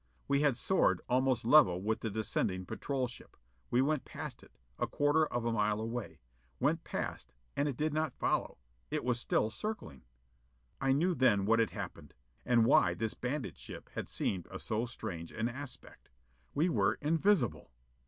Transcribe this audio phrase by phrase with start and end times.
[0.27, 3.37] We had soared almost level with the descending patrol ship.
[3.69, 6.21] We went past it, a quarter of a mile away.
[6.59, 8.57] Went past, and it did not follow.
[8.89, 10.01] It was still circling.
[10.81, 12.15] I knew then what had happened.
[12.47, 16.09] And why this bandit ship had seemed of so strange an aspect.
[16.55, 17.69] We were invisible!